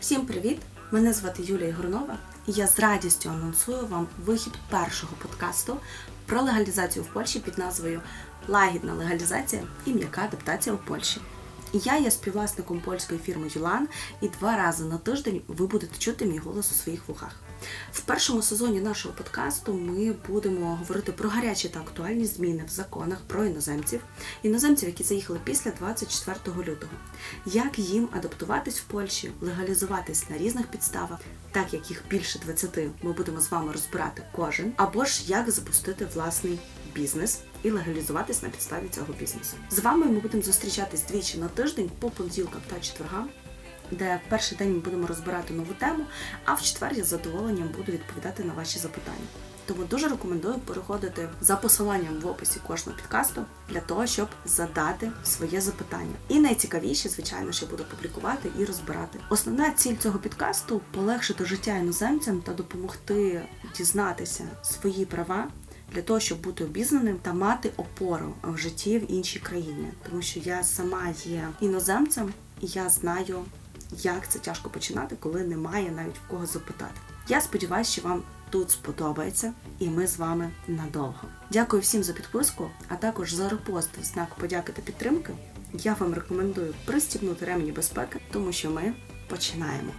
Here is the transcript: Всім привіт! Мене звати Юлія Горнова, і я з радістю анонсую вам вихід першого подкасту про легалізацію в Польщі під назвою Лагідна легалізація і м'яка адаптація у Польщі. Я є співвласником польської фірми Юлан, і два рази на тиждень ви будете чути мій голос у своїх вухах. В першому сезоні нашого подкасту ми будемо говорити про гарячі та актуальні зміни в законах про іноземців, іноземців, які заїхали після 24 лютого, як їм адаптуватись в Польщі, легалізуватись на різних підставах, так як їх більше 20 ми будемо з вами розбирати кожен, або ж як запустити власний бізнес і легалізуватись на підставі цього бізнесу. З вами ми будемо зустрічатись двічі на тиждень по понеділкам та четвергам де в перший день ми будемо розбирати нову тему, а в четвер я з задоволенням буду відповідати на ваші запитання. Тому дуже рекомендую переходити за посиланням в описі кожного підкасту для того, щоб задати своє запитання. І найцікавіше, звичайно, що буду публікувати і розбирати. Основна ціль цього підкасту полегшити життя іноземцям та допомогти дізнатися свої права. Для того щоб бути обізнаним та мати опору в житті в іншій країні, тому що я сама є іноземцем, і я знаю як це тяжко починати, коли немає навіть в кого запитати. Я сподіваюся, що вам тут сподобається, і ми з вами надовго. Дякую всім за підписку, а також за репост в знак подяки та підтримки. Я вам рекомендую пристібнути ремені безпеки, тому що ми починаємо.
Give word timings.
Всім 0.00 0.26
привіт! 0.26 0.58
Мене 0.90 1.12
звати 1.12 1.42
Юлія 1.42 1.74
Горнова, 1.74 2.18
і 2.46 2.52
я 2.52 2.66
з 2.66 2.80
радістю 2.80 3.30
анонсую 3.30 3.86
вам 3.86 4.08
вихід 4.24 4.52
першого 4.70 5.12
подкасту 5.22 5.76
про 6.26 6.42
легалізацію 6.42 7.04
в 7.04 7.08
Польщі 7.08 7.40
під 7.40 7.58
назвою 7.58 8.00
Лагідна 8.48 8.94
легалізація 8.94 9.62
і 9.86 9.92
м'яка 9.92 10.22
адаптація 10.22 10.74
у 10.74 10.78
Польщі. 10.78 11.20
Я 11.74 11.96
є 11.98 12.10
співвласником 12.10 12.80
польської 12.80 13.20
фірми 13.20 13.48
Юлан, 13.54 13.88
і 14.20 14.28
два 14.28 14.56
рази 14.56 14.84
на 14.84 14.98
тиждень 14.98 15.42
ви 15.48 15.66
будете 15.66 15.98
чути 15.98 16.24
мій 16.24 16.38
голос 16.38 16.70
у 16.70 16.74
своїх 16.74 17.08
вухах. 17.08 17.40
В 17.92 18.00
першому 18.00 18.42
сезоні 18.42 18.80
нашого 18.80 19.14
подкасту 19.14 19.74
ми 19.74 20.14
будемо 20.28 20.76
говорити 20.76 21.12
про 21.12 21.28
гарячі 21.28 21.68
та 21.68 21.80
актуальні 21.80 22.26
зміни 22.26 22.64
в 22.66 22.70
законах 22.70 23.18
про 23.26 23.44
іноземців, 23.44 24.00
іноземців, 24.42 24.88
які 24.88 25.04
заїхали 25.04 25.40
після 25.44 25.70
24 25.70 26.36
лютого, 26.46 26.92
як 27.46 27.78
їм 27.78 28.08
адаптуватись 28.12 28.80
в 28.80 28.84
Польщі, 28.84 29.30
легалізуватись 29.40 30.30
на 30.30 30.38
різних 30.38 30.66
підставах, 30.66 31.20
так 31.52 31.74
як 31.74 31.90
їх 31.90 32.02
більше 32.10 32.38
20 32.38 32.78
ми 33.02 33.12
будемо 33.12 33.40
з 33.40 33.50
вами 33.50 33.72
розбирати 33.72 34.22
кожен, 34.32 34.72
або 34.76 35.04
ж 35.04 35.22
як 35.26 35.50
запустити 35.50 36.04
власний 36.14 36.58
бізнес 36.94 37.40
і 37.62 37.70
легалізуватись 37.70 38.42
на 38.42 38.48
підставі 38.48 38.88
цього 38.90 39.12
бізнесу. 39.20 39.56
З 39.70 39.78
вами 39.78 40.06
ми 40.06 40.20
будемо 40.20 40.42
зустрічатись 40.42 41.02
двічі 41.02 41.38
на 41.38 41.48
тиждень 41.48 41.90
по 42.00 42.10
понеділкам 42.10 42.60
та 42.68 42.80
четвергам 42.80 43.28
де 43.90 44.20
в 44.26 44.30
перший 44.30 44.58
день 44.58 44.72
ми 44.72 44.78
будемо 44.78 45.06
розбирати 45.06 45.54
нову 45.54 45.74
тему, 45.74 46.04
а 46.44 46.54
в 46.54 46.62
четвер 46.62 46.92
я 46.94 47.04
з 47.04 47.08
задоволенням 47.08 47.68
буду 47.68 47.92
відповідати 47.92 48.44
на 48.44 48.52
ваші 48.52 48.78
запитання. 48.78 49.26
Тому 49.66 49.84
дуже 49.84 50.08
рекомендую 50.08 50.54
переходити 50.54 51.28
за 51.40 51.56
посиланням 51.56 52.20
в 52.20 52.26
описі 52.26 52.60
кожного 52.66 52.98
підкасту 52.98 53.44
для 53.68 53.80
того, 53.80 54.06
щоб 54.06 54.28
задати 54.44 55.12
своє 55.24 55.60
запитання. 55.60 56.14
І 56.28 56.40
найцікавіше, 56.40 57.08
звичайно, 57.08 57.52
що 57.52 57.66
буду 57.66 57.84
публікувати 57.84 58.50
і 58.58 58.64
розбирати. 58.64 59.18
Основна 59.30 59.70
ціль 59.70 59.96
цього 59.96 60.18
підкасту 60.18 60.80
полегшити 60.90 61.44
життя 61.44 61.76
іноземцям 61.76 62.40
та 62.40 62.52
допомогти 62.52 63.42
дізнатися 63.76 64.44
свої 64.62 65.04
права. 65.04 65.48
Для 65.94 66.02
того 66.02 66.20
щоб 66.20 66.40
бути 66.40 66.64
обізнаним 66.64 67.18
та 67.22 67.32
мати 67.32 67.70
опору 67.76 68.34
в 68.42 68.58
житті 68.58 68.98
в 68.98 69.12
іншій 69.12 69.38
країні, 69.38 69.88
тому 70.10 70.22
що 70.22 70.40
я 70.40 70.64
сама 70.64 71.14
є 71.24 71.48
іноземцем, 71.60 72.32
і 72.60 72.66
я 72.66 72.88
знаю 72.88 73.44
як 74.02 74.28
це 74.28 74.38
тяжко 74.38 74.70
починати, 74.70 75.16
коли 75.20 75.44
немає 75.44 75.90
навіть 75.90 76.16
в 76.16 76.30
кого 76.30 76.46
запитати. 76.46 76.94
Я 77.28 77.40
сподіваюся, 77.40 77.92
що 77.92 78.02
вам 78.02 78.22
тут 78.50 78.70
сподобається, 78.70 79.52
і 79.78 79.88
ми 79.88 80.06
з 80.06 80.16
вами 80.16 80.50
надовго. 80.68 81.28
Дякую 81.50 81.82
всім 81.82 82.02
за 82.02 82.12
підписку, 82.12 82.70
а 82.88 82.96
також 82.96 83.32
за 83.32 83.48
репост 83.48 83.90
в 84.00 84.04
знак 84.04 84.34
подяки 84.34 84.72
та 84.72 84.82
підтримки. 84.82 85.32
Я 85.72 85.94
вам 85.94 86.14
рекомендую 86.14 86.74
пристібнути 86.84 87.44
ремені 87.44 87.72
безпеки, 87.72 88.20
тому 88.32 88.52
що 88.52 88.70
ми 88.70 88.94
починаємо. 89.28 89.90